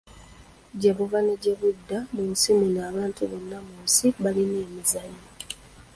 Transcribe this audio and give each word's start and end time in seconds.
Gye 0.79 0.91
buva 0.97 1.19
ne 1.25 1.33
gye 1.41 1.53
budda 1.59 1.97
mu 2.13 2.23
nsi 2.31 2.49
muno 2.59 2.79
abantu 2.89 3.21
bonna 3.31 3.57
mu 3.67 3.75
nsi 3.85 4.05
balina 4.21 4.57
emizannyo. 4.67 5.27